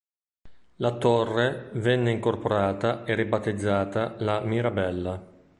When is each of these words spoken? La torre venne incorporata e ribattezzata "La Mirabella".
La 0.77 0.97
torre 0.97 1.69
venne 1.73 2.09
incorporata 2.09 3.05
e 3.05 3.13
ribattezzata 3.13 4.15
"La 4.17 4.39
Mirabella". 4.39 5.23